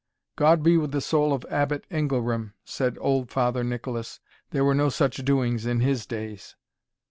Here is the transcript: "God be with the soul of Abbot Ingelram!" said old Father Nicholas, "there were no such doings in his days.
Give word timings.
"God 0.35 0.63
be 0.63 0.77
with 0.77 0.93
the 0.93 0.99
soul 0.99 1.31
of 1.31 1.45
Abbot 1.51 1.85
Ingelram!" 1.91 2.55
said 2.65 2.97
old 2.99 3.29
Father 3.29 3.63
Nicholas, 3.63 4.19
"there 4.49 4.65
were 4.65 4.73
no 4.73 4.89
such 4.89 5.17
doings 5.23 5.67
in 5.67 5.79
his 5.81 6.07
days. 6.07 6.55